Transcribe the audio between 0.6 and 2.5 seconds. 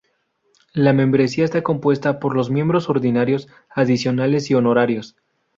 La membresía está compuesta por los